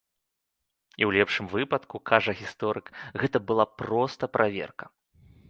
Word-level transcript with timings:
І 0.95 1.03
ў 1.07 1.19
лепшым 1.19 1.45
выпадку, 1.55 1.95
кажа 2.13 2.31
гісторык, 2.41 2.91
гэта 3.25 3.37
была 3.53 3.65
проста 3.83 4.23
праверка. 4.41 4.85